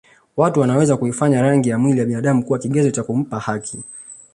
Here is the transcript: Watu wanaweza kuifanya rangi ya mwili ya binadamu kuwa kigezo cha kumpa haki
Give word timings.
Watu 0.37 0.59
wanaweza 0.59 0.97
kuifanya 0.97 1.41
rangi 1.41 1.69
ya 1.69 1.77
mwili 1.79 1.99
ya 1.99 2.05
binadamu 2.05 2.45
kuwa 2.45 2.59
kigezo 2.59 2.91
cha 2.91 3.03
kumpa 3.03 3.39
haki 3.39 3.83